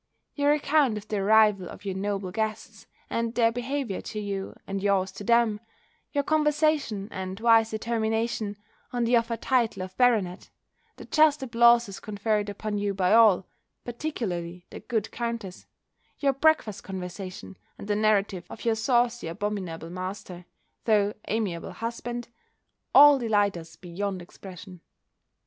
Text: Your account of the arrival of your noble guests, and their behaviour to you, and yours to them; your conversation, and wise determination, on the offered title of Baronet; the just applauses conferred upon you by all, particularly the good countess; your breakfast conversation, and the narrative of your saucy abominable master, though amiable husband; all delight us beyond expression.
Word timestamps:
Your 0.33 0.51
account 0.53 0.97
of 0.97 1.07
the 1.07 1.17
arrival 1.19 1.69
of 1.69 1.85
your 1.85 1.93
noble 1.93 2.31
guests, 2.31 2.87
and 3.07 3.35
their 3.35 3.51
behaviour 3.51 4.01
to 4.01 4.19
you, 4.19 4.55
and 4.65 4.81
yours 4.81 5.11
to 5.11 5.23
them; 5.23 5.59
your 6.11 6.23
conversation, 6.23 7.07
and 7.11 7.39
wise 7.39 7.69
determination, 7.69 8.57
on 8.91 9.03
the 9.03 9.15
offered 9.15 9.43
title 9.43 9.83
of 9.83 9.95
Baronet; 9.97 10.49
the 10.95 11.05
just 11.05 11.43
applauses 11.43 11.99
conferred 11.99 12.49
upon 12.49 12.79
you 12.79 12.95
by 12.95 13.13
all, 13.13 13.45
particularly 13.85 14.65
the 14.71 14.79
good 14.79 15.11
countess; 15.11 15.67
your 16.17 16.33
breakfast 16.33 16.83
conversation, 16.83 17.55
and 17.77 17.87
the 17.87 17.95
narrative 17.95 18.45
of 18.49 18.65
your 18.65 18.73
saucy 18.73 19.27
abominable 19.27 19.91
master, 19.91 20.45
though 20.85 21.13
amiable 21.27 21.73
husband; 21.73 22.27
all 22.95 23.19
delight 23.19 23.55
us 23.55 23.75
beyond 23.75 24.19
expression. 24.19 24.81